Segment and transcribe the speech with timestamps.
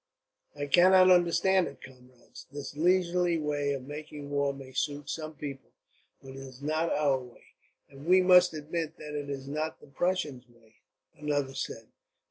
[0.55, 2.47] "I cannot understand it, comrades.
[2.51, 5.73] This leisurely way of making war may suit some people,
[6.23, 7.43] but it is not our way."
[7.87, 10.77] "And we must admit that it is not the Prussians' way,"
[11.13, 11.89] another said.